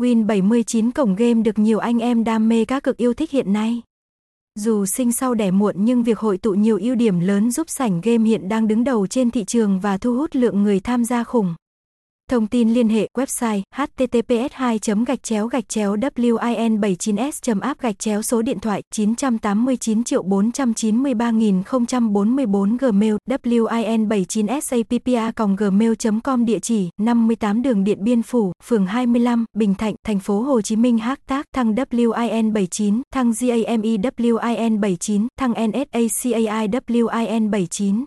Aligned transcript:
Win 0.00 0.26
79 0.26 0.90
cổng 0.90 1.14
game 1.14 1.42
được 1.42 1.58
nhiều 1.58 1.78
anh 1.78 1.98
em 1.98 2.24
đam 2.24 2.48
mê 2.48 2.64
cá 2.64 2.80
cực 2.80 2.96
yêu 2.96 3.14
thích 3.14 3.30
hiện 3.30 3.52
nay. 3.52 3.82
Dù 4.54 4.86
sinh 4.86 5.12
sau 5.12 5.34
đẻ 5.34 5.50
muộn 5.50 5.74
nhưng 5.78 6.02
việc 6.02 6.18
hội 6.18 6.38
tụ 6.38 6.52
nhiều 6.52 6.78
ưu 6.82 6.94
điểm 6.94 7.20
lớn 7.20 7.50
giúp 7.50 7.70
sảnh 7.70 8.00
game 8.00 8.24
hiện 8.24 8.48
đang 8.48 8.68
đứng 8.68 8.84
đầu 8.84 9.06
trên 9.06 9.30
thị 9.30 9.44
trường 9.44 9.80
và 9.80 9.98
thu 9.98 10.16
hút 10.16 10.36
lượng 10.36 10.62
người 10.62 10.80
tham 10.80 11.04
gia 11.04 11.24
khủng. 11.24 11.54
Thông 12.34 12.46
tin 12.46 12.74
liên 12.74 12.88
hệ 12.88 13.08
website 13.18 13.62
https 13.74 14.52
2 14.52 14.78
gạch 15.06 15.22
chéo 15.22 15.46
gạch 15.46 15.68
chéo 15.68 15.96
win 15.96 16.80
79 16.80 17.16
s 17.32 17.50
app 17.60 17.80
gạch 17.80 17.98
chéo 17.98 18.22
số 18.22 18.42
điện 18.42 18.60
thoại 18.60 18.82
989 18.94 20.04
triệu 20.04 20.22
493 20.22 21.30
044 22.00 22.76
gmail 22.76 23.14
win 23.26 24.08
79 24.08 24.46
sappa 24.60 25.32
gmail 25.58 25.92
com 26.24 26.44
địa 26.44 26.58
chỉ 26.58 26.90
58 26.98 27.62
đường 27.62 27.84
Điện 27.84 28.04
Biên 28.04 28.22
Phủ, 28.22 28.52
phường 28.64 28.86
25, 28.86 29.44
Bình 29.56 29.74
Thạnh, 29.74 29.94
thành 30.06 30.18
phố 30.18 30.40
Hồ 30.40 30.60
Chí 30.60 30.76
Minh 30.76 30.98
hashtag 30.98 31.42
thăng 31.54 31.74
win 31.74 32.52
79 32.52 33.02
thăng 33.14 33.32
GAME 33.40 33.96
WIN 34.18 34.80
79 34.80 35.28
thăng 35.38 35.52
NSACAI 35.52 36.68
WIN 36.86 37.50
79 37.50 38.04